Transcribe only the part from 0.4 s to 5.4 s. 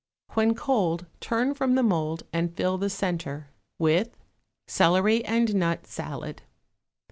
cold turn from the mould and fill the centre with =CELERY